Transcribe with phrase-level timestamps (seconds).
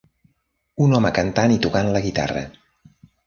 [0.85, 2.45] Un home cantant i tocant la guitarra.